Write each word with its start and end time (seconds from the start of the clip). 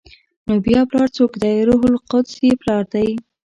نو 0.47 0.53
بیا 0.65 0.79
پلار 0.89 1.09
څوک 1.17 1.31
دی؟ 1.41 1.55
روح 1.67 1.81
القدس 1.91 2.33
یې 2.45 2.51
پلار 2.61 2.83
دی؟ 2.93 3.07